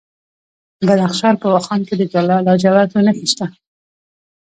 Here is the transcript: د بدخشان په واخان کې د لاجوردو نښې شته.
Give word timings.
د 0.79 0.81
بدخشان 0.89 1.33
په 1.41 1.47
واخان 1.53 1.81
کې 1.87 1.93
د 1.97 2.01
لاجوردو 2.47 2.97
نښې 3.05 3.25
شته. 3.31 3.45